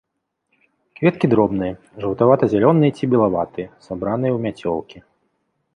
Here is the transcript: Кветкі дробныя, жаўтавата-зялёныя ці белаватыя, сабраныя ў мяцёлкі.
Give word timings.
Кветкі 0.99 1.25
дробныя, 1.33 1.73
жаўтавата-зялёныя 2.05 2.91
ці 2.99 3.03
белаватыя, 3.13 3.67
сабраныя 3.91 4.31
ў 4.33 4.39
мяцёлкі. 4.49 4.97